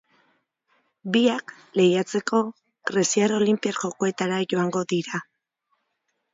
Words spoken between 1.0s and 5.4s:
Biak, lehiatzeko, greziar Olinpiar Jokoetara joango dira.